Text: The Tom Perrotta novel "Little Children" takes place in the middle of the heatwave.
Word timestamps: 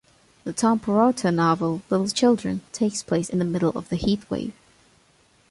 The 0.45 0.51
Tom 0.53 0.79
Perrotta 0.79 1.31
novel 1.31 1.83
"Little 1.91 2.07
Children" 2.07 2.61
takes 2.73 3.03
place 3.03 3.29
in 3.29 3.37
the 3.37 3.45
middle 3.45 3.77
of 3.77 3.89
the 3.89 3.97
heatwave. 3.97 4.53